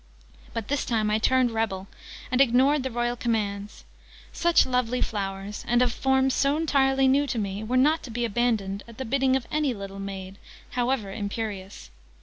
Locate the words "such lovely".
4.33-4.99